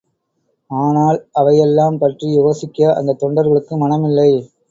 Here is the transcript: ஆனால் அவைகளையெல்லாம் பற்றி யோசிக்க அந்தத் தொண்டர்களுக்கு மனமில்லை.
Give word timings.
ஆனால் 0.71 1.17
அவைகளையெல்லாம் 1.31 1.97
பற்றி 1.97 2.27
யோசிக்க 2.33 2.95
அந்தத் 2.95 3.21
தொண்டர்களுக்கு 3.23 3.75
மனமில்லை. 3.77 4.29